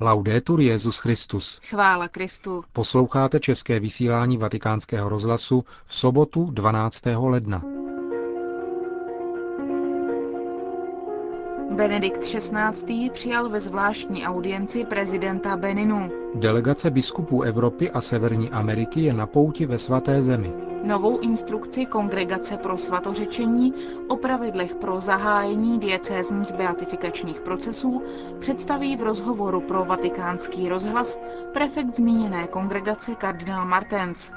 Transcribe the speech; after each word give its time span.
Laudetur 0.00 0.60
Jezus 0.60 0.98
Christus. 0.98 1.60
Chvála 1.68 2.08
Kristu. 2.08 2.64
Posloucháte 2.72 3.40
české 3.40 3.80
vysílání 3.80 4.38
Vatikánského 4.38 5.08
rozhlasu 5.08 5.64
v 5.84 5.96
sobotu 5.96 6.50
12. 6.50 7.02
ledna. 7.06 7.85
Benedikt 11.76 12.20
XVI. 12.24 13.10
přijal 13.10 13.48
ve 13.48 13.60
zvláštní 13.60 14.26
audienci 14.26 14.84
prezidenta 14.84 15.56
Beninu. 15.56 16.10
Delegace 16.34 16.90
biskupů 16.90 17.42
Evropy 17.42 17.90
a 17.90 18.00
Severní 18.00 18.50
Ameriky 18.50 19.00
je 19.00 19.12
na 19.12 19.26
pouti 19.26 19.66
ve 19.66 19.78
svaté 19.78 20.22
zemi. 20.22 20.52
Novou 20.84 21.18
instrukci 21.18 21.86
Kongregace 21.86 22.56
pro 22.56 22.78
svatořečení 22.78 23.74
o 24.08 24.16
pravidlech 24.16 24.74
pro 24.74 25.00
zahájení 25.00 25.78
diecézních 25.80 26.52
beatifikačních 26.52 27.40
procesů 27.40 28.02
představí 28.38 28.96
v 28.96 29.02
rozhovoru 29.02 29.60
pro 29.60 29.84
vatikánský 29.84 30.68
rozhlas 30.68 31.20
prefekt 31.52 31.96
zmíněné 31.96 32.46
kongregace 32.46 33.14
kardinál 33.14 33.66
Martens. 33.66 34.32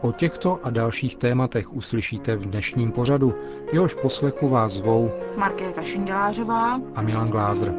O 0.00 0.12
těchto 0.12 0.60
a 0.62 0.70
dalších 0.70 1.16
tématech 1.16 1.72
uslyšíte 1.72 2.36
v 2.36 2.46
dnešním 2.46 2.92
pořadu. 2.92 3.34
Jehož 3.72 3.94
poslechu 3.94 4.48
vás 4.48 4.72
zvou 4.72 5.10
Markéta 5.36 5.82
Šindelářová 5.82 6.80
a 6.94 7.02
Milan 7.02 7.28
Glázer. 7.28 7.74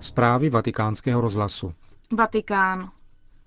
Zprávy 0.00 0.50
vatikánského 0.50 1.20
rozhlasu. 1.20 1.72
Vatikán. 2.12 2.90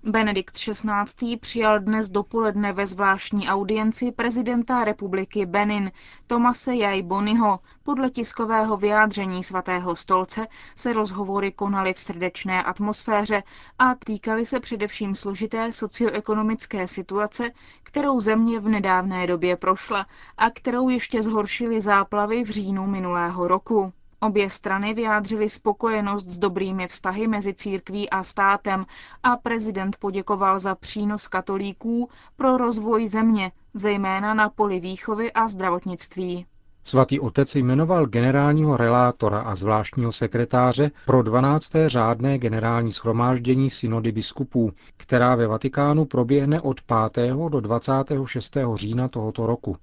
Benedikt 0.04 0.54
XVI. 0.54 1.36
přijal 1.36 1.80
dnes 1.80 2.10
dopoledne 2.10 2.72
ve 2.72 2.86
zvláštní 2.86 3.48
audienci 3.48 4.12
prezidenta 4.12 4.84
republiky 4.84 5.46
Benin 5.46 5.92
Tomase 6.26 6.74
Jai 6.74 7.02
Bonyho. 7.02 7.58
Podle 7.82 8.10
tiskového 8.10 8.76
vyjádření 8.76 9.42
svatého 9.42 9.96
stolce 9.96 10.46
se 10.74 10.92
rozhovory 10.92 11.52
konaly 11.52 11.94
v 11.94 11.98
srdečné 11.98 12.62
atmosféře 12.62 13.42
a 13.78 13.94
týkaly 13.94 14.46
se 14.46 14.60
především 14.60 15.14
složité 15.14 15.72
socioekonomické 15.72 16.88
situace, 16.88 17.50
kterou 17.82 18.20
země 18.20 18.60
v 18.60 18.68
nedávné 18.68 19.26
době 19.26 19.56
prošla 19.56 20.06
a 20.38 20.50
kterou 20.50 20.88
ještě 20.88 21.22
zhoršily 21.22 21.80
záplavy 21.80 22.44
v 22.44 22.50
říjnu 22.50 22.86
minulého 22.86 23.48
roku. 23.48 23.92
Obě 24.22 24.50
strany 24.50 24.94
vyjádřily 24.94 25.48
spokojenost 25.48 26.28
s 26.28 26.38
dobrými 26.38 26.88
vztahy 26.88 27.28
mezi 27.28 27.54
církví 27.54 28.10
a 28.10 28.22
státem 28.22 28.86
a 29.22 29.36
prezident 29.36 29.96
poděkoval 29.96 30.60
za 30.60 30.74
přínos 30.74 31.28
katolíků 31.28 32.08
pro 32.36 32.56
rozvoj 32.56 33.08
země, 33.08 33.52
zejména 33.74 34.34
na 34.34 34.48
poli 34.50 34.80
výchovy 34.80 35.32
a 35.32 35.48
zdravotnictví. 35.48 36.46
Svatý 36.84 37.20
otec 37.20 37.54
jmenoval 37.54 38.06
generálního 38.06 38.76
relátora 38.76 39.40
a 39.40 39.54
zvláštního 39.54 40.12
sekretáře 40.12 40.90
pro 41.06 41.22
12. 41.22 41.72
řádné 41.86 42.38
generální 42.38 42.92
schromáždění 42.92 43.70
synody 43.70 44.12
biskupů, 44.12 44.72
která 44.96 45.34
ve 45.34 45.46
Vatikánu 45.46 46.04
proběhne 46.04 46.60
od 46.60 46.80
5. 47.12 47.32
do 47.48 47.60
26. 47.60 48.56
října 48.74 49.08
tohoto 49.08 49.46
roku. 49.46 49.76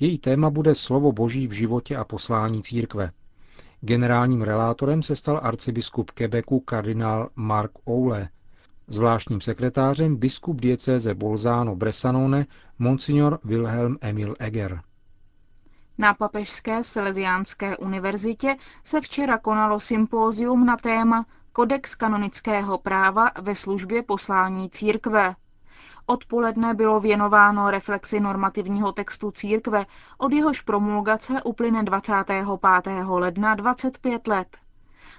Její 0.00 0.18
téma 0.18 0.50
bude 0.50 0.74
slovo 0.74 1.12
Boží 1.12 1.46
v 1.46 1.52
životě 1.52 1.96
a 1.96 2.04
poslání 2.04 2.62
církve. 2.62 3.10
Generálním 3.86 4.42
relátorem 4.42 5.02
se 5.02 5.16
stal 5.16 5.40
arcibiskup 5.42 6.10
Quebecu 6.10 6.60
kardinál 6.60 7.30
Mark 7.36 7.70
Oule, 7.88 8.28
zvláštním 8.86 9.40
sekretářem 9.40 10.16
biskup 10.16 10.60
diecéze 10.60 11.14
Bolzano 11.14 11.76
Bressanone 11.76 12.46
monsignor 12.78 13.38
Wilhelm 13.44 13.98
Emil 14.00 14.36
Eger. 14.38 14.80
Na 15.98 16.14
Papežské 16.14 16.84
Salesiánské 16.84 17.76
univerzitě 17.76 18.56
se 18.84 19.00
včera 19.00 19.38
konalo 19.38 19.80
sympózium 19.80 20.66
na 20.66 20.76
téma 20.76 21.26
Kodex 21.52 21.94
kanonického 21.94 22.78
práva 22.78 23.30
ve 23.42 23.54
službě 23.54 24.02
poslání 24.02 24.70
církve. 24.70 25.34
Odpoledne 26.06 26.74
bylo 26.74 27.00
věnováno 27.00 27.70
reflexi 27.70 28.20
normativního 28.20 28.92
textu 28.92 29.30
církve, 29.30 29.86
od 30.18 30.32
jehož 30.32 30.60
promulgace 30.60 31.42
uplyne 31.42 31.82
25. 31.82 32.46
ledna 33.08 33.54
25 33.54 34.26
let. 34.28 34.56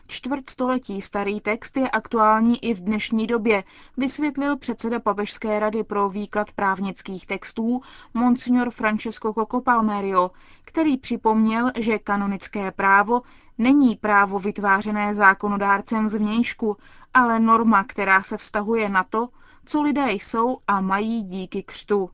Čtvrtstoletí 0.07 1.01
starý 1.01 1.41
text 1.41 1.77
je 1.77 1.89
aktuální 1.89 2.65
i 2.65 2.73
v 2.73 2.79
dnešní 2.79 3.27
době, 3.27 3.63
vysvětlil 3.97 4.57
předseda 4.57 4.99
Papežské 4.99 5.59
rady 5.59 5.83
pro 5.83 6.09
výklad 6.09 6.51
právnických 6.51 7.25
textů 7.27 7.81
Monsignor 8.13 8.69
Francesco 8.69 9.33
Coco 9.33 9.61
Palmerio, 9.61 10.31
který 10.65 10.97
připomněl, 10.97 11.71
že 11.77 11.99
kanonické 11.99 12.71
právo 12.71 13.21
není 13.57 13.95
právo 13.95 14.39
vytvářené 14.39 15.13
zákonodárcem 15.13 16.09
zvnějšku, 16.09 16.77
ale 17.13 17.39
norma, 17.39 17.83
která 17.83 18.21
se 18.23 18.37
vztahuje 18.37 18.89
na 18.89 19.03
to, 19.03 19.27
co 19.65 19.81
lidé 19.81 20.11
jsou 20.11 20.57
a 20.67 20.81
mají 20.81 21.23
díky 21.23 21.63
křtu. 21.63 22.09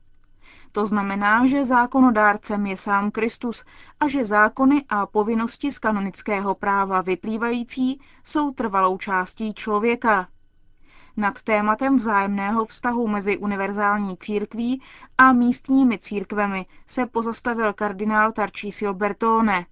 To 0.72 0.86
znamená, 0.86 1.46
že 1.46 1.64
zákonodárcem 1.64 2.66
je 2.66 2.76
sám 2.76 3.10
Kristus 3.10 3.64
a 4.00 4.08
že 4.08 4.24
zákony 4.24 4.84
a 4.88 5.06
povinnosti 5.06 5.72
z 5.72 5.78
kanonického 5.78 6.54
práva 6.54 7.00
vyplývající 7.00 8.00
jsou 8.24 8.50
trvalou 8.50 8.98
částí 8.98 9.54
člověka. 9.54 10.28
Nad 11.16 11.42
tématem 11.42 11.96
vzájemného 11.96 12.64
vztahu 12.64 13.08
mezi 13.08 13.38
univerzální 13.38 14.16
církví 14.16 14.82
a 15.18 15.32
místními 15.32 15.98
církvemi 15.98 16.66
se 16.86 17.06
pozastavil 17.06 17.72
kardinál 17.72 18.32
Tarcísio 18.32 18.94
Bertone. 18.94 19.66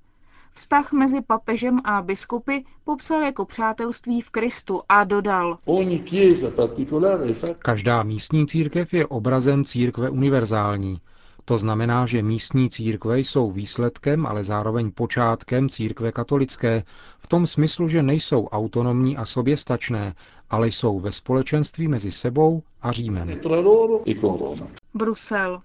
Vztah 0.54 0.92
mezi 0.92 1.20
papežem 1.20 1.80
a 1.84 2.02
biskupy 2.02 2.58
popsal 2.84 3.22
jako 3.22 3.44
přátelství 3.44 4.20
v 4.20 4.30
Kristu 4.30 4.82
a 4.88 5.04
dodal. 5.04 5.58
Každá 7.58 8.02
místní 8.02 8.46
církev 8.46 8.94
je 8.94 9.06
obrazem 9.06 9.64
církve 9.64 10.10
univerzální. 10.10 11.00
To 11.44 11.58
znamená, 11.58 12.06
že 12.06 12.22
místní 12.22 12.70
církve 12.70 13.18
jsou 13.18 13.50
výsledkem, 13.50 14.26
ale 14.26 14.44
zároveň 14.44 14.90
počátkem 14.90 15.68
církve 15.68 16.12
katolické, 16.12 16.84
v 17.18 17.26
tom 17.26 17.46
smyslu, 17.46 17.88
že 17.88 18.02
nejsou 18.02 18.46
autonomní 18.46 19.16
a 19.16 19.24
soběstačné, 19.24 20.14
ale 20.50 20.68
jsou 20.68 21.00
ve 21.00 21.12
společenství 21.12 21.88
mezi 21.88 22.12
sebou 22.12 22.62
a 22.82 22.92
Římem. 22.92 23.40
Brusel. 24.94 25.60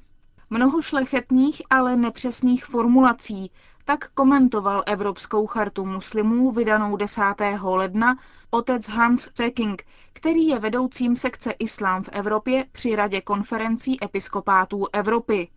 Mnoho 0.50 0.82
šlechetných, 0.82 1.62
ale 1.70 1.96
nepřesných 1.96 2.66
formulací, 2.66 3.52
tak 3.86 4.10
komentoval 4.14 4.84
Evropskou 4.86 5.48
chartu 5.48 5.86
muslimů 5.86 6.52
vydanou 6.52 6.96
10. 6.98 7.22
ledna 7.64 8.18
otec 8.50 8.88
Hans 8.90 9.30
Trekking, 9.34 9.84
který 10.14 10.48
je 10.48 10.60
vedoucím 10.60 11.16
sekce 11.16 11.52
Islám 11.52 12.04
v 12.04 12.10
Evropě 12.12 12.66
při 12.72 12.96
Radě 12.96 13.22
konferencí 13.22 14.04
episkopátů 14.04 14.86
Evropy. 14.94 15.48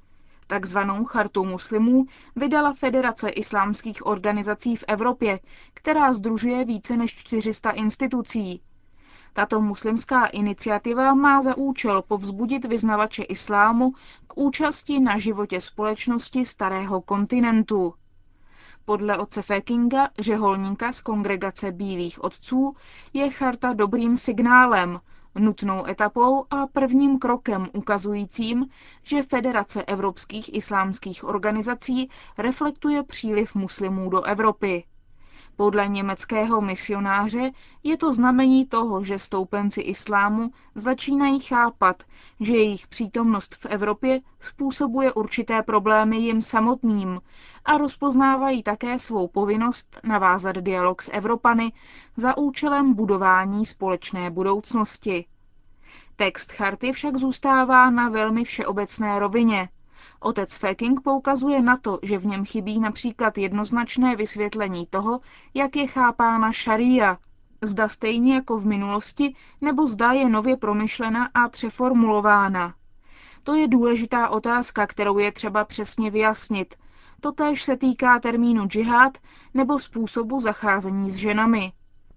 Takzvanou 0.47 1.05
chartu 1.05 1.45
muslimů 1.45 2.07
vydala 2.37 2.73
Federace 2.73 3.29
islámských 3.29 4.07
organizací 4.07 4.77
v 4.77 4.85
Evropě, 4.89 5.41
která 5.75 6.13
združuje 6.13 6.65
více 6.65 6.97
než 6.97 7.15
400 7.15 7.71
institucí. 7.71 8.61
Tato 9.33 9.61
muslimská 9.61 10.27
iniciativa 10.27 11.15
má 11.15 11.43
za 11.43 11.57
účel 11.57 12.03
povzbudit 12.03 12.65
vyznavače 12.65 13.23
islámu 13.23 13.93
k 14.27 14.37
účasti 14.37 15.01
na 15.01 15.19
životě 15.19 15.61
společnosti 15.61 16.45
starého 16.45 17.01
kontinentu. 17.01 17.95
Podle 18.89 19.19
otce 19.19 19.43
Fekinga, 19.43 20.09
řeholníka 20.19 20.93
z 20.93 21.01
kongregace 21.01 21.73
Bílých 21.73 22.25
otců, 22.25 22.77
je 23.13 23.31
charta 23.31 23.73
dobrým 23.73 24.17
signálem, 24.17 25.01
nutnou 25.35 25.87
etapou 25.87 26.45
a 26.51 26.67
prvním 26.67 27.19
krokem 27.19 27.69
ukazujícím, 27.73 28.67
že 29.03 29.23
Federace 29.23 29.85
evropských 29.85 30.55
islámských 30.55 31.25
organizací 31.25 32.11
reflektuje 32.39 33.03
příliv 33.03 33.55
muslimů 33.55 34.11
do 34.11 34.23
Evropy. 34.23 34.85
Podle 35.61 35.89
německého 35.89 36.61
misionáře 36.61 37.51
je 37.83 37.97
to 37.97 38.13
znamení 38.13 38.67
toho, 38.67 39.05
že 39.05 39.19
stoupenci 39.19 39.81
islámu 39.81 40.51
začínají 40.75 41.39
chápat, 41.41 42.03
že 42.41 42.57
jejich 42.57 42.87
přítomnost 42.87 43.55
v 43.55 43.67
Evropě 43.67 44.21
způsobuje 44.41 45.13
určité 45.13 45.63
problémy 45.63 46.17
jim 46.19 46.41
samotným 46.43 47.21
a 47.65 47.79
rozpoznávají 47.79 48.63
také 48.63 48.99
svou 48.99 49.29
povinnost 49.29 50.01
navázat 50.05 50.57
dialog 50.57 51.03
s 51.03 51.11
Evropany 51.13 51.73
za 52.17 52.37
účelem 52.37 52.95
budování 52.95 53.67
společné 53.67 54.31
budoucnosti. 54.31 55.25
Text 56.17 56.53
charty 56.53 56.93
však 56.93 57.17
zůstává 57.17 57.91
na 57.91 58.09
velmi 58.09 58.45
všeobecné 58.45 59.19
rovině. 59.19 59.69
Otec 60.21 60.55
Feking 60.55 61.01
poukazuje 61.01 61.63
na 61.63 61.77
to, 61.77 61.99
že 62.03 62.19
v 62.19 62.27
něm 62.27 62.45
chybí 62.45 62.81
například 62.81 63.39
jednoznačné 63.39 64.17
vysvětlení 64.17 64.87
toho, 64.87 65.21
jak 65.55 65.77
je 65.77 65.87
chápána 65.87 66.53
šaria. 66.53 67.19
Zda 67.63 67.89
stejně 67.89 68.35
jako 68.35 68.59
v 68.59 68.67
minulosti, 68.67 69.35
nebo 69.61 69.87
zda 69.87 70.13
je 70.13 70.29
nově 70.29 70.57
promyšlena 70.57 71.31
a 71.35 71.49
přeformulována. 71.49 72.75
To 73.43 73.55
je 73.55 73.69
důležitá 73.69 74.29
otázka, 74.29 74.87
kterou 74.87 75.19
je 75.19 75.33
třeba 75.33 75.65
přesně 75.65 76.11
vyjasnit. 76.11 76.75
Totéž 77.21 77.63
se 77.63 77.77
týká 77.77 78.19
termínu 78.21 78.67
džihad 78.67 79.19
nebo 79.55 79.79
způsobu 79.79 80.41
zacházení 80.41 81.11
s 81.11 81.17
ženami. 81.17 81.73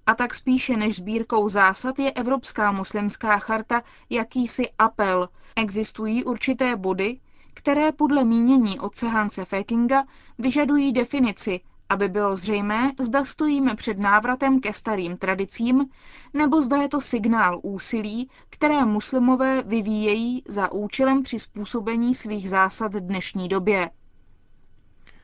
A 0.05 0.15
tak 0.15 0.33
spíše 0.33 0.77
než 0.77 0.95
sbírkou 0.95 1.49
zásad 1.49 1.99
je 1.99 2.11
Evropská 2.11 2.71
muslimská 2.71 3.39
charta 3.39 3.81
jakýsi 4.09 4.69
apel. 4.79 5.29
Existují 5.55 6.23
určité 6.23 6.75
body, 6.75 7.19
které 7.53 7.91
podle 7.91 8.23
mínění 8.23 8.79
otce 8.79 9.07
Hanse 9.07 9.45
Fekinga 9.45 10.03
vyžadují 10.39 10.93
definici, 10.93 11.59
aby 11.89 12.07
bylo 12.09 12.35
zřejmé, 12.35 12.91
zda 12.99 13.25
stojíme 13.25 13.75
před 13.75 13.99
návratem 13.99 14.59
ke 14.59 14.73
starým 14.73 15.17
tradicím, 15.17 15.85
nebo 16.33 16.61
zda 16.61 16.77
je 16.81 16.89
to 16.89 17.01
signál 17.01 17.59
úsilí, 17.63 18.29
které 18.49 18.85
muslimové 18.85 19.61
vyvíjejí 19.63 20.43
za 20.47 20.71
účelem 20.71 21.23
přizpůsobení 21.23 22.13
svých 22.15 22.49
zásad 22.49 22.91
dnešní 22.91 23.49
době. 23.49 23.89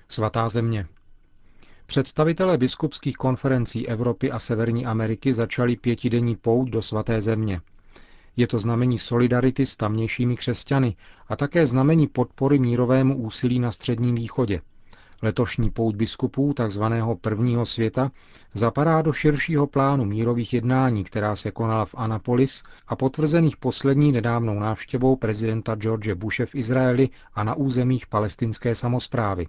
Svatá 0.07 0.49
země. 0.49 0.85
Představitelé 1.85 2.57
biskupských 2.57 3.15
konferencí 3.15 3.87
Evropy 3.87 4.31
a 4.31 4.39
Severní 4.39 4.85
Ameriky 4.85 5.33
začali 5.33 5.75
pětidenní 5.75 6.35
pout 6.35 6.69
do 6.69 6.81
svaté 6.81 7.21
země. 7.21 7.61
Je 8.37 8.47
to 8.47 8.59
znamení 8.59 8.97
solidarity 8.97 9.65
s 9.65 9.77
tamnějšími 9.77 10.35
křesťany 10.37 10.95
a 11.27 11.35
také 11.35 11.65
znamení 11.65 12.07
podpory 12.07 12.59
mírovému 12.59 13.17
úsilí 13.17 13.59
na 13.59 13.71
Středním 13.71 14.15
východě. 14.15 14.61
Letošní 15.21 15.69
pout 15.69 15.95
biskupů, 15.95 16.53
takzvaného 16.53 17.15
prvního 17.15 17.65
světa, 17.65 18.11
zapadá 18.53 19.01
do 19.01 19.13
širšího 19.13 19.67
plánu 19.67 20.05
mírových 20.05 20.53
jednání, 20.53 21.03
která 21.03 21.35
se 21.35 21.51
konala 21.51 21.85
v 21.85 21.95
Anapolis 21.97 22.63
a 22.87 22.95
potvrzených 22.95 23.57
poslední 23.57 24.11
nedávnou 24.11 24.59
návštěvou 24.59 25.15
prezidenta 25.15 25.75
George 25.75 26.13
Bushe 26.13 26.45
v 26.45 26.55
Izraeli 26.55 27.09
a 27.33 27.43
na 27.43 27.55
územích 27.55 28.07
palestinské 28.07 28.75
samozprávy. 28.75 29.47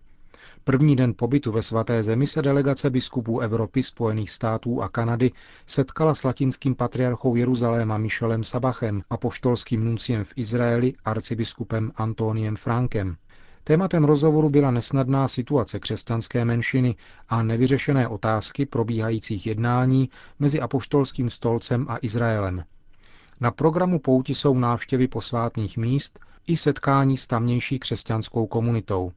První 0.64 0.96
den 0.96 1.14
pobytu 1.16 1.52
ve 1.52 1.62
svaté 1.62 2.02
zemi 2.02 2.26
se 2.26 2.42
delegace 2.42 2.90
biskupů 2.90 3.40
Evropy, 3.40 3.82
Spojených 3.82 4.30
států 4.30 4.82
a 4.82 4.88
Kanady 4.88 5.30
setkala 5.66 6.14
s 6.14 6.24
latinským 6.24 6.74
patriarchou 6.74 7.36
Jeruzaléma 7.36 7.98
Michelem 7.98 8.44
Sabachem 8.44 9.02
a 9.10 9.16
poštolským 9.16 9.84
nunciem 9.84 10.24
v 10.24 10.32
Izraeli 10.36 10.94
arcibiskupem 11.04 11.92
Antoniem 11.96 12.56
Frankem. 12.56 13.16
Tématem 13.64 14.04
rozhovoru 14.04 14.50
byla 14.50 14.70
nesnadná 14.70 15.28
situace 15.28 15.78
křesťanské 15.78 16.44
menšiny 16.44 16.96
a 17.28 17.42
nevyřešené 17.42 18.08
otázky 18.08 18.66
probíhajících 18.66 19.46
jednání 19.46 20.10
mezi 20.38 20.60
apoštolským 20.60 21.30
stolcem 21.30 21.86
a 21.88 21.96
Izraelem. 22.02 22.64
Na 23.40 23.50
programu 23.50 23.98
pouti 23.98 24.34
jsou 24.34 24.58
návštěvy 24.58 25.08
posvátných 25.08 25.76
míst 25.76 26.18
i 26.46 26.56
setkání 26.56 27.16
s 27.16 27.26
tamnější 27.26 27.78
křesťanskou 27.78 28.46
komunitou. 28.46 29.12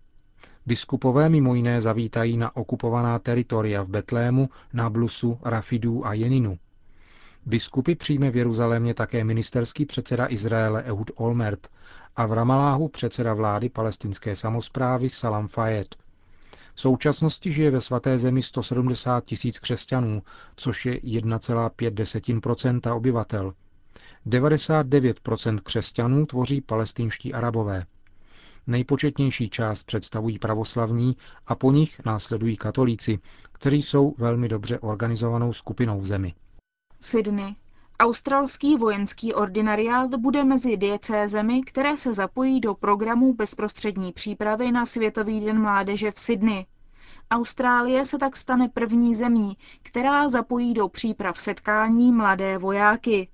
Biskupové 0.65 1.29
mimo 1.29 1.55
jiné 1.55 1.81
zavítají 1.81 2.37
na 2.37 2.55
okupovaná 2.55 3.19
teritoria 3.19 3.81
v 3.83 3.89
Betlému, 3.89 4.49
Nablusu, 4.73 5.39
Rafidu 5.43 6.05
a 6.07 6.13
Jeninu. 6.13 6.57
Biskupy 7.45 7.95
přijme 7.95 8.31
v 8.31 8.35
Jeruzalémě 8.37 8.93
také 8.93 9.23
ministerský 9.23 9.85
předseda 9.85 10.27
Izraele 10.29 10.83
Ehud 10.83 11.11
Olmert 11.15 11.67
a 12.15 12.25
v 12.25 12.33
Ramaláhu 12.33 12.87
předseda 12.89 13.33
vlády 13.33 13.69
palestinské 13.69 14.35
samozprávy 14.35 15.09
Salam 15.09 15.47
Fayed. 15.47 15.95
V 16.75 16.81
současnosti 16.81 17.51
žije 17.51 17.71
ve 17.71 17.81
svaté 17.81 18.17
zemi 18.17 18.41
170 18.41 19.23
tisíc 19.23 19.59
křesťanů, 19.59 20.21
což 20.55 20.85
je 20.85 20.93
1,5% 20.99 22.95
obyvatel. 22.95 23.53
99% 24.27 25.59
křesťanů 25.63 26.25
tvoří 26.25 26.61
palestinští 26.61 27.33
arabové. 27.33 27.85
Nejpočetnější 28.71 29.49
část 29.49 29.83
představují 29.83 30.39
pravoslavní 30.39 31.17
a 31.47 31.55
po 31.55 31.71
nich 31.71 32.01
následují 32.05 32.57
katolíci, 32.57 33.19
kteří 33.51 33.81
jsou 33.81 34.13
velmi 34.17 34.47
dobře 34.49 34.79
organizovanou 34.79 35.53
skupinou 35.53 35.99
v 35.99 36.05
zemi. 36.05 36.33
Sydney. 36.99 37.55
Australský 37.99 38.75
vojenský 38.75 39.33
ordinariát 39.33 40.15
bude 40.15 40.43
mezi 40.43 40.77
diecézemi, 40.77 41.61
které 41.61 41.97
se 41.97 42.13
zapojí 42.13 42.59
do 42.59 42.73
programu 42.73 43.33
bezprostřední 43.33 44.11
přípravy 44.13 44.71
na 44.71 44.85
Světový 44.85 45.45
den 45.45 45.61
mládeže 45.61 46.11
v 46.11 46.19
Sydney. 46.19 46.65
Austrálie 47.31 48.05
se 48.05 48.17
tak 48.17 48.35
stane 48.35 48.69
první 48.69 49.15
zemí, 49.15 49.57
která 49.83 50.29
zapojí 50.29 50.73
do 50.73 50.89
příprav 50.89 51.41
setkání 51.41 52.11
mladé 52.11 52.57
vojáky. 52.57 53.29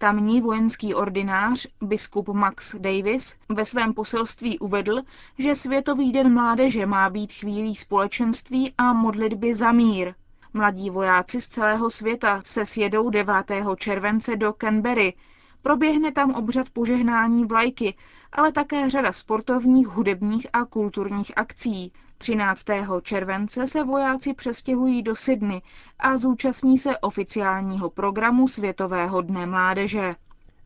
Tamní 0.00 0.40
vojenský 0.40 0.94
ordinář, 0.94 1.66
biskup 1.82 2.28
Max 2.28 2.74
Davis, 2.78 3.36
ve 3.48 3.64
svém 3.64 3.94
poselství 3.94 4.58
uvedl, 4.58 5.02
že 5.38 5.54
Světový 5.54 6.12
den 6.12 6.34
mládeže 6.34 6.86
má 6.86 7.10
být 7.10 7.32
chvílí 7.32 7.74
společenství 7.74 8.74
a 8.78 8.92
modlitby 8.92 9.54
za 9.54 9.72
mír. 9.72 10.14
Mladí 10.52 10.90
vojáci 10.90 11.40
z 11.40 11.48
celého 11.48 11.90
světa 11.90 12.40
se 12.44 12.64
sjedou 12.64 13.10
9. 13.10 13.34
července 13.76 14.36
do 14.36 14.52
Canberry. 14.52 15.14
Proběhne 15.62 16.12
tam 16.12 16.30
obřad 16.30 16.70
požehnání 16.70 17.44
vlajky, 17.44 17.94
ale 18.32 18.52
také 18.52 18.90
řada 18.90 19.12
sportovních, 19.12 19.86
hudebních 19.88 20.46
a 20.52 20.64
kulturních 20.64 21.32
akcí. 21.38 21.92
13. 22.18 22.64
července 23.02 23.66
se 23.66 23.84
vojáci 23.84 24.34
přestěhují 24.34 25.02
do 25.02 25.16
Sydney 25.16 25.60
a 25.98 26.16
zúčastní 26.16 26.78
se 26.78 26.98
oficiálního 26.98 27.90
programu 27.90 28.48
Světového 28.48 29.20
dne 29.22 29.46
mládeže. 29.46 30.14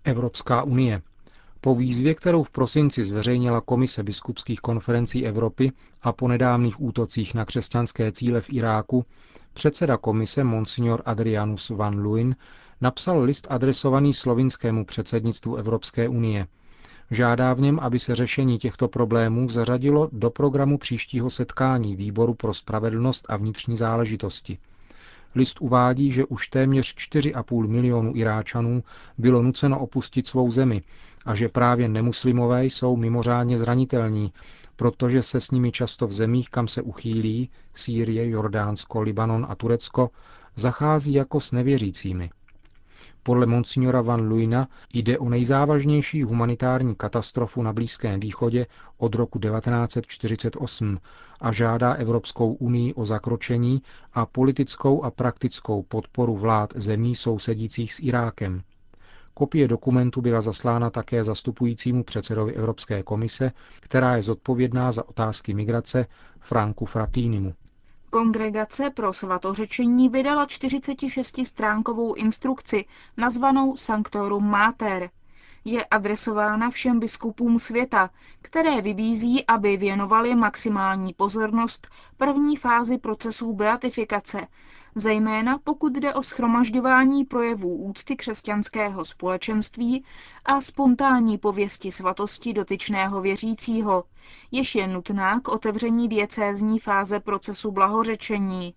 Evropská 0.04 0.62
unie. 0.62 1.02
Po 1.60 1.74
výzvě, 1.74 2.14
kterou 2.14 2.42
v 2.42 2.50
prosinci 2.50 3.04
zveřejnila 3.04 3.60
Komise 3.60 4.02
biskupských 4.02 4.60
konferencí 4.60 5.26
Evropy 5.26 5.72
a 6.02 6.12
po 6.12 6.28
nedávných 6.28 6.80
útocích 6.82 7.34
na 7.34 7.44
křesťanské 7.44 8.12
cíle 8.12 8.40
v 8.40 8.52
Iráku, 8.52 9.04
předseda 9.52 9.96
komise 9.96 10.44
Monsignor 10.44 11.02
Adrianus 11.04 11.68
van 11.70 11.98
Luin 12.02 12.36
napsal 12.80 13.22
list 13.22 13.46
adresovaný 13.50 14.12
slovinskému 14.14 14.84
předsednictvu 14.84 15.56
Evropské 15.56 16.08
unie– 16.08 16.46
Žádá 17.10 17.54
v 17.54 17.60
něm, 17.60 17.78
aby 17.82 17.98
se 17.98 18.14
řešení 18.14 18.58
těchto 18.58 18.88
problémů 18.88 19.48
zařadilo 19.48 20.08
do 20.12 20.30
programu 20.30 20.78
příštího 20.78 21.30
setkání 21.30 21.96
Výboru 21.96 22.34
pro 22.34 22.54
spravedlnost 22.54 23.26
a 23.28 23.36
vnitřní 23.36 23.76
záležitosti. 23.76 24.58
List 25.34 25.60
uvádí, 25.60 26.12
že 26.12 26.24
už 26.24 26.48
téměř 26.48 26.94
4,5 26.94 27.68
milionu 27.68 28.16
Iráčanů 28.16 28.82
bylo 29.18 29.42
nuceno 29.42 29.78
opustit 29.80 30.26
svou 30.26 30.50
zemi 30.50 30.82
a 31.24 31.34
že 31.34 31.48
právě 31.48 31.88
nemuslimové 31.88 32.64
jsou 32.64 32.96
mimořádně 32.96 33.58
zranitelní, 33.58 34.32
protože 34.76 35.22
se 35.22 35.40
s 35.40 35.50
nimi 35.50 35.72
často 35.72 36.06
v 36.06 36.12
zemích, 36.12 36.48
kam 36.50 36.68
se 36.68 36.82
uchýlí, 36.82 37.50
Sýrie, 37.74 38.30
Jordánsko, 38.30 39.00
Libanon 39.00 39.46
a 39.48 39.54
Turecko, 39.54 40.10
zachází 40.56 41.12
jako 41.12 41.40
s 41.40 41.52
nevěřícími. 41.52 42.30
Podle 43.24 43.46
monsignora 43.46 44.00
Van 44.02 44.28
Luina 44.28 44.68
jde 44.94 45.18
o 45.18 45.28
nejzávažnější 45.28 46.22
humanitární 46.22 46.94
katastrofu 46.94 47.62
na 47.62 47.72
Blízkém 47.72 48.20
východě 48.20 48.66
od 48.98 49.14
roku 49.14 49.38
1948 49.38 50.98
a 51.40 51.52
žádá 51.52 51.92
Evropskou 51.92 52.52
unii 52.52 52.94
o 52.94 53.04
zakročení 53.04 53.82
a 54.12 54.26
politickou 54.26 55.02
a 55.04 55.10
praktickou 55.10 55.82
podporu 55.82 56.36
vlád 56.36 56.72
zemí 56.76 57.14
sousedících 57.14 57.94
s 57.94 58.00
Irákem. 58.00 58.62
Kopie 59.34 59.68
dokumentu 59.68 60.20
byla 60.20 60.40
zaslána 60.40 60.90
také 60.90 61.24
zastupujícímu 61.24 62.04
předsedovi 62.04 62.52
Evropské 62.54 63.02
komise, 63.02 63.52
která 63.80 64.16
je 64.16 64.22
zodpovědná 64.22 64.92
za 64.92 65.08
otázky 65.08 65.54
migrace 65.54 66.06
Franku 66.40 66.84
Fratínimu. 66.84 67.54
Kongregace 68.14 68.90
pro 68.90 69.12
svatořečení 69.12 70.08
vydala 70.08 70.46
46-stránkovou 70.46 72.14
instrukci 72.16 72.84
nazvanou 73.16 73.76
Sanctorum 73.76 74.44
Mater. 74.50 75.10
Je 75.64 75.84
adresována 75.84 76.70
všem 76.70 77.00
biskupům 77.00 77.58
světa, 77.58 78.10
které 78.42 78.80
vybízí, 78.82 79.46
aby 79.46 79.76
věnovali 79.76 80.34
maximální 80.34 81.14
pozornost 81.14 81.88
první 82.16 82.56
fázi 82.56 82.98
procesů 82.98 83.52
beatifikace, 83.52 84.46
zejména 84.94 85.58
pokud 85.64 85.92
jde 85.92 86.14
o 86.14 86.22
schromažďování 86.22 87.24
projevů 87.24 87.76
úcty 87.76 88.16
křesťanského 88.16 89.04
společenství 89.04 90.04
a 90.44 90.60
spontánní 90.60 91.38
pověsti 91.38 91.90
svatosti 91.90 92.52
dotyčného 92.52 93.20
věřícího, 93.20 94.04
jež 94.50 94.74
je 94.74 94.86
nutná 94.86 95.40
k 95.40 95.48
otevření 95.48 96.08
diecézní 96.08 96.78
fáze 96.78 97.20
procesu 97.20 97.70
blahořečení. 97.70 98.74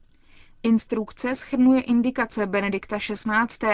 Instrukce 0.63 1.35
schrnuje 1.35 1.81
indikace 1.81 2.45
Benedikta 2.45 2.97
XVI., 2.97 3.67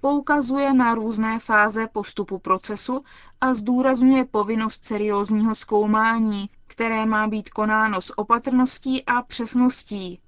poukazuje 0.00 0.74
na 0.74 0.94
různé 0.94 1.38
fáze 1.38 1.86
postupu 1.86 2.38
procesu 2.38 3.04
a 3.40 3.54
zdůrazňuje 3.54 4.24
povinnost 4.24 4.84
seriózního 4.84 5.54
zkoumání, 5.54 6.50
které 6.66 7.06
má 7.06 7.26
být 7.28 7.50
konáno 7.50 8.00
s 8.00 8.18
opatrností 8.18 9.04
a 9.04 9.22
přesností. 9.22 10.20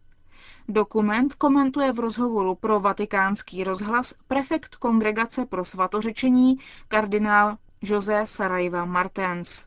Dokument 0.68 1.34
komentuje 1.34 1.92
v 1.92 1.98
rozhovoru 1.98 2.54
pro 2.54 2.80
vatikánský 2.80 3.64
rozhlas 3.64 4.14
prefekt 4.28 4.76
Kongregace 4.76 5.46
pro 5.46 5.64
svatořečení 5.64 6.56
kardinál 6.88 7.56
José 7.82 8.20
Sarajeva 8.24 8.84
Martens. 8.84 9.66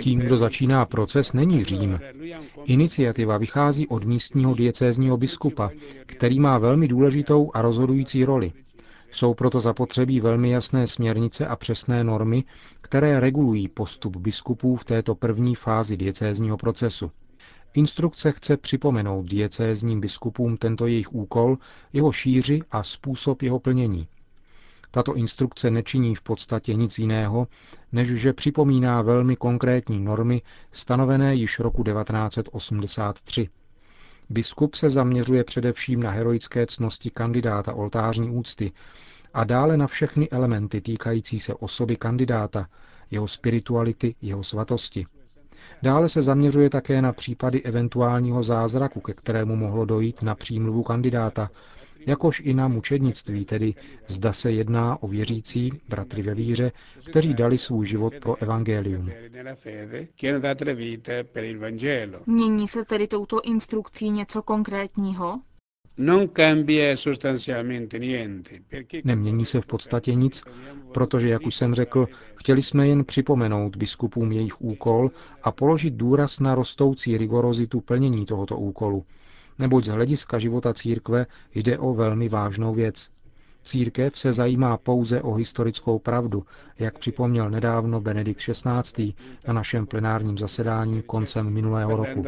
Tím, 0.00 0.18
kdo 0.18 0.36
začíná 0.36 0.84
proces, 0.86 1.32
není 1.32 1.64
Řím. 1.64 2.00
Iniciativa 2.64 3.38
vychází 3.38 3.86
od 3.88 4.04
místního 4.04 4.54
diecézního 4.54 5.16
biskupa, 5.16 5.70
který 6.06 6.40
má 6.40 6.58
velmi 6.58 6.88
důležitou 6.88 7.50
a 7.54 7.62
rozhodující 7.62 8.24
roli. 8.24 8.52
Jsou 9.10 9.34
proto 9.34 9.60
zapotřebí 9.60 10.20
velmi 10.20 10.50
jasné 10.50 10.86
směrnice 10.86 11.46
a 11.46 11.56
přesné 11.56 12.04
normy, 12.04 12.44
které 12.80 13.20
regulují 13.20 13.68
postup 13.68 14.16
biskupů 14.16 14.76
v 14.76 14.84
této 14.84 15.14
první 15.14 15.54
fázi 15.54 15.96
diecézního 15.96 16.56
procesu. 16.56 17.10
Instrukce 17.74 18.32
chce 18.32 18.56
připomenout 18.56 19.26
diecézním 19.26 20.00
biskupům 20.00 20.56
tento 20.56 20.86
jejich 20.86 21.12
úkol, 21.12 21.58
jeho 21.92 22.12
šíři 22.12 22.60
a 22.70 22.82
způsob 22.82 23.42
jeho 23.42 23.60
plnění. 23.60 24.08
Tato 24.90 25.14
instrukce 25.14 25.70
nečiní 25.70 26.14
v 26.14 26.22
podstatě 26.22 26.74
nic 26.74 26.98
jiného, 26.98 27.48
než 27.92 28.08
že 28.08 28.32
připomíná 28.32 29.02
velmi 29.02 29.36
konkrétní 29.36 30.00
normy 30.00 30.42
stanovené 30.72 31.34
již 31.34 31.58
roku 31.58 31.84
1983. 31.84 33.48
Biskup 34.30 34.74
se 34.74 34.90
zaměřuje 34.90 35.44
především 35.44 36.02
na 36.02 36.10
heroické 36.10 36.66
cnosti 36.66 37.10
kandidáta 37.10 37.74
oltářní 37.74 38.30
úcty 38.30 38.72
a 39.34 39.44
dále 39.44 39.76
na 39.76 39.86
všechny 39.86 40.30
elementy 40.30 40.80
týkající 40.80 41.40
se 41.40 41.54
osoby 41.54 41.96
kandidáta, 41.96 42.66
jeho 43.10 43.28
spirituality, 43.28 44.14
jeho 44.22 44.42
svatosti. 44.42 45.06
Dále 45.82 46.08
se 46.08 46.22
zaměřuje 46.22 46.70
také 46.70 47.02
na 47.02 47.12
případy 47.12 47.62
eventuálního 47.62 48.42
zázraku, 48.42 49.00
ke 49.00 49.14
kterému 49.14 49.56
mohlo 49.56 49.84
dojít 49.84 50.22
na 50.22 50.34
přímluvu 50.34 50.82
kandidáta, 50.82 51.50
jakož 52.06 52.40
i 52.44 52.54
na 52.54 52.68
mučednictví, 52.68 53.44
tedy 53.44 53.74
zda 54.06 54.32
se 54.32 54.52
jedná 54.52 55.02
o 55.02 55.08
věřící, 55.08 55.72
bratry 55.88 56.22
ve 56.22 56.34
víře, 56.34 56.72
kteří 57.10 57.34
dali 57.34 57.58
svůj 57.58 57.86
život 57.86 58.14
pro 58.20 58.42
evangelium. 58.42 59.10
Mění 62.26 62.68
se 62.68 62.84
tedy 62.84 63.06
touto 63.08 63.40
instrukcí 63.42 64.10
něco 64.10 64.42
konkrétního? 64.42 65.40
Nemění 69.04 69.44
se 69.44 69.60
v 69.60 69.66
podstatě 69.66 70.14
nic, 70.14 70.42
protože, 70.94 71.28
jak 71.28 71.46
už 71.46 71.54
jsem 71.54 71.74
řekl, 71.74 72.06
chtěli 72.34 72.62
jsme 72.62 72.88
jen 72.88 73.04
připomenout 73.04 73.76
biskupům 73.76 74.32
jejich 74.32 74.60
úkol 74.60 75.10
a 75.42 75.52
položit 75.52 75.94
důraz 75.94 76.40
na 76.40 76.54
rostoucí 76.54 77.18
rigorozitu 77.18 77.80
plnění 77.80 78.26
tohoto 78.26 78.56
úkolu, 78.56 79.04
neboť 79.58 79.84
z 79.84 79.88
hlediska 79.88 80.38
života 80.38 80.74
církve 80.74 81.26
jde 81.54 81.78
o 81.78 81.94
velmi 81.94 82.28
vážnou 82.28 82.74
věc. 82.74 83.10
Církev 83.66 84.18
se 84.18 84.32
zajímá 84.32 84.76
pouze 84.76 85.22
o 85.22 85.34
historickou 85.34 85.98
pravdu, 85.98 86.46
jak 86.78 86.98
připomněl 86.98 87.50
nedávno 87.50 88.00
Benedikt 88.00 88.40
XVI. 88.40 89.14
na 89.46 89.52
našem 89.54 89.86
plenárním 89.86 90.38
zasedání 90.38 91.02
koncem 91.02 91.50
minulého 91.50 91.96
roku. 91.96 92.22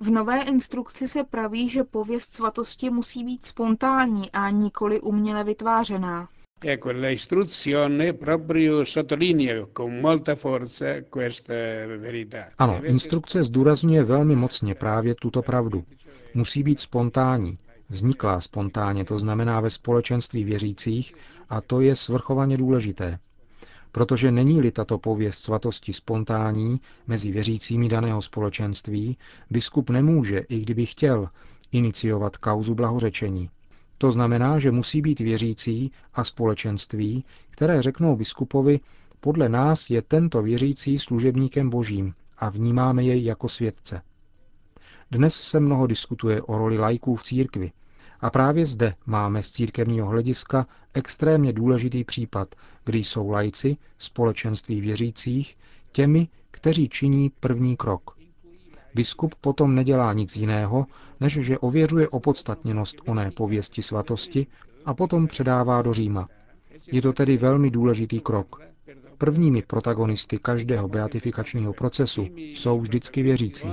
V 0.00 0.10
nové 0.10 0.42
instrukci 0.42 1.08
se 1.08 1.24
praví, 1.24 1.68
že 1.68 1.84
pověst 1.84 2.34
svatosti 2.34 2.90
musí 2.90 3.24
být 3.24 3.46
spontánní 3.46 4.30
a 4.30 4.50
nikoli 4.50 5.00
uměle 5.00 5.44
vytvářená. 5.44 6.28
Ecco, 6.66 6.92
la 6.92 7.10
istruzione 7.10 8.14
proprio 8.14 8.84
sottolinea 8.84 9.66
con 9.70 10.00
molta 10.00 10.34
forza 10.34 11.02
questa 11.10 11.52
verità. 11.98 12.48
Ano, 12.56 12.80
instrukce 12.84 13.44
zdůrazňuje 13.44 14.04
velmi 14.04 14.36
mocně 14.36 14.74
právě 14.74 15.14
tuto 15.14 15.42
pravdu. 15.42 15.84
Musí 16.34 16.62
být 16.62 16.80
spontánní, 16.80 17.58
vzniklá 17.88 18.40
spontánně, 18.40 19.04
to 19.04 19.18
znamená 19.18 19.60
ve 19.60 19.70
společenství 19.70 20.44
věřících, 20.44 21.14
a 21.48 21.60
to 21.60 21.80
je 21.80 21.96
svrchovaně 21.96 22.56
důležité. 22.56 23.18
Protože 23.92 24.30
není-li 24.30 24.70
tato 24.70 24.98
pověst 24.98 25.42
svatosti 25.42 25.92
spontánní 25.92 26.80
mezi 27.06 27.32
věřícími 27.32 27.88
daného 27.88 28.22
společenství, 28.22 29.18
biskup 29.50 29.90
nemůže, 29.90 30.38
i 30.38 30.60
kdyby 30.60 30.86
chtěl, 30.86 31.28
iniciovat 31.72 32.36
kauzu 32.36 32.74
blahořečení. 32.74 33.50
To 33.98 34.12
znamená, 34.12 34.58
že 34.58 34.70
musí 34.70 35.00
být 35.00 35.20
věřící 35.20 35.90
a 36.14 36.24
společenství, 36.24 37.24
které 37.50 37.82
řeknou 37.82 38.16
biskupovi, 38.16 38.80
podle 39.20 39.48
nás 39.48 39.90
je 39.90 40.02
tento 40.02 40.42
věřící 40.42 40.98
služebníkem 40.98 41.70
božím 41.70 42.14
a 42.38 42.48
vnímáme 42.48 43.02
jej 43.04 43.24
jako 43.24 43.48
světce. 43.48 44.02
Dnes 45.10 45.34
se 45.34 45.60
mnoho 45.60 45.86
diskutuje 45.86 46.42
o 46.42 46.58
roli 46.58 46.78
lajků 46.78 47.16
v 47.16 47.22
církvi 47.22 47.72
a 48.20 48.30
právě 48.30 48.66
zde 48.66 48.94
máme 49.06 49.42
z 49.42 49.50
církevního 49.50 50.06
hlediska 50.08 50.66
extrémně 50.94 51.52
důležitý 51.52 52.04
případ, 52.04 52.54
kdy 52.84 52.98
jsou 52.98 53.30
lajci, 53.30 53.76
společenství 53.98 54.80
věřících, 54.80 55.56
těmi, 55.92 56.28
kteří 56.50 56.88
činí 56.88 57.30
první 57.40 57.76
krok. 57.76 58.13
Biskup 58.94 59.34
potom 59.34 59.74
nedělá 59.74 60.12
nic 60.12 60.36
jiného, 60.36 60.86
než 61.20 61.32
že 61.32 61.58
ověřuje 61.58 62.08
opodstatněnost 62.08 62.96
oné 63.06 63.30
pověsti 63.30 63.82
svatosti 63.82 64.46
a 64.84 64.94
potom 64.94 65.26
předává 65.26 65.82
do 65.82 65.92
Říma. 65.92 66.28
Je 66.92 67.02
to 67.02 67.12
tedy 67.12 67.36
velmi 67.36 67.70
důležitý 67.70 68.20
krok. 68.20 68.60
Prvními 69.18 69.62
protagonisty 69.62 70.38
každého 70.38 70.88
beatifikačního 70.88 71.72
procesu 71.72 72.26
jsou 72.36 72.78
vždycky 72.80 73.22
věřící. 73.22 73.68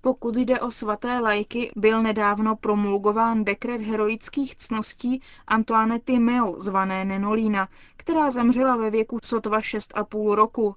Pokud 0.00 0.36
jde 0.36 0.60
o 0.60 0.70
svaté 0.70 1.18
lajky, 1.20 1.70
byl 1.76 2.02
nedávno 2.02 2.56
promulgován 2.56 3.44
dekret 3.44 3.80
heroických 3.80 4.56
cností 4.56 5.20
Antoinety 5.46 6.18
Meo, 6.18 6.60
zvané 6.60 7.04
Nenolína, 7.04 7.68
která 7.96 8.30
zemřela 8.30 8.76
ve 8.76 8.90
věku 8.90 9.18
sotva 9.22 9.60
6,5 9.60 10.34
roku. 10.34 10.74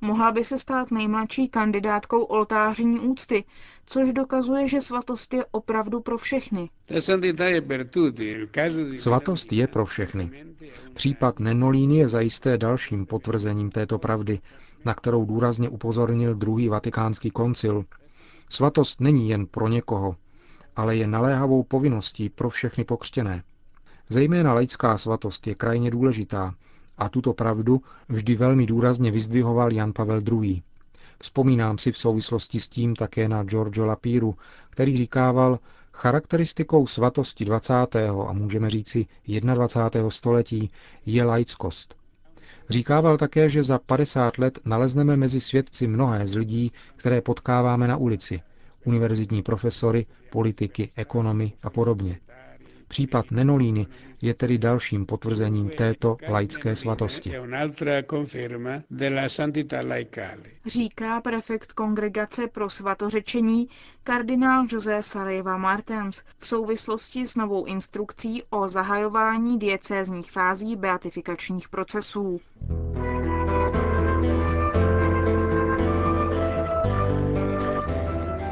Mohla 0.00 0.32
by 0.32 0.44
se 0.44 0.58
stát 0.58 0.90
nejmladší 0.90 1.48
kandidátkou 1.48 2.22
oltářní 2.22 3.00
úcty, 3.00 3.44
což 3.86 4.12
dokazuje, 4.12 4.68
že 4.68 4.80
svatost 4.80 5.34
je 5.34 5.44
opravdu 5.50 6.00
pro 6.00 6.18
všechny. 6.18 6.70
Svatost 8.98 9.52
je 9.52 9.66
pro 9.66 9.84
všechny. 9.84 10.30
Případ 10.94 11.40
Nenolíny 11.40 11.96
je 11.96 12.08
zajisté 12.08 12.58
dalším 12.58 13.06
potvrzením 13.06 13.70
této 13.70 13.98
pravdy, 13.98 14.40
na 14.84 14.94
kterou 14.94 15.24
důrazně 15.24 15.68
upozornil 15.68 16.34
druhý 16.34 16.68
vatikánský 16.68 17.30
koncil. 17.30 17.84
Svatost 18.48 19.00
není 19.00 19.28
jen 19.28 19.46
pro 19.46 19.68
někoho, 19.68 20.16
ale 20.76 20.96
je 20.96 21.06
naléhavou 21.06 21.62
povinností 21.62 22.28
pro 22.28 22.50
všechny 22.50 22.84
pokřtěné. 22.84 23.42
Zejména 24.08 24.54
laická 24.54 24.98
svatost 24.98 25.46
je 25.46 25.54
krajně 25.54 25.90
důležitá, 25.90 26.54
a 26.98 27.08
tuto 27.08 27.32
pravdu 27.32 27.82
vždy 28.08 28.34
velmi 28.36 28.66
důrazně 28.66 29.10
vyzdvihoval 29.10 29.72
Jan 29.72 29.92
Pavel 29.92 30.20
II. 30.32 30.62
Vzpomínám 31.22 31.78
si 31.78 31.92
v 31.92 31.98
souvislosti 31.98 32.60
s 32.60 32.68
tím 32.68 32.94
také 32.96 33.28
na 33.28 33.42
Giorgio 33.42 33.86
Lapiru, 33.86 34.34
který 34.70 34.96
říkával, 34.96 35.58
charakteristikou 35.92 36.86
svatosti 36.86 37.44
20. 37.44 37.74
a 38.28 38.32
můžeme 38.32 38.70
říci 38.70 39.06
21. 39.54 40.10
století 40.10 40.70
je 41.06 41.24
laickost. 41.24 41.94
Říkával 42.68 43.16
také, 43.18 43.48
že 43.48 43.62
za 43.62 43.78
50 43.78 44.38
let 44.38 44.58
nalezneme 44.64 45.16
mezi 45.16 45.40
svědci 45.40 45.86
mnohé 45.86 46.26
z 46.26 46.34
lidí, 46.36 46.72
které 46.96 47.20
potkáváme 47.20 47.88
na 47.88 47.96
ulici, 47.96 48.40
univerzitní 48.84 49.42
profesory, 49.42 50.06
politiky, 50.30 50.90
ekonomy 50.96 51.52
a 51.62 51.70
podobně. 51.70 52.18
Případ 52.88 53.30
Nenolíny 53.30 53.86
je 54.22 54.34
tedy 54.34 54.58
dalším 54.58 55.06
potvrzením 55.06 55.68
této 55.70 56.16
laické 56.28 56.76
svatosti. 56.76 57.32
Říká 60.66 61.20
prefekt 61.20 61.72
kongregace 61.72 62.46
pro 62.46 62.70
svatořečení 62.70 63.68
kardinál 64.04 64.64
José 64.72 65.02
Sarajeva 65.02 65.56
Martens 65.56 66.22
v 66.38 66.46
souvislosti 66.46 67.26
s 67.26 67.36
novou 67.36 67.64
instrukcí 67.64 68.42
o 68.50 68.68
zahajování 68.68 69.58
diecézních 69.58 70.32
fází 70.32 70.76
beatifikačních 70.76 71.68
procesů. 71.68 72.40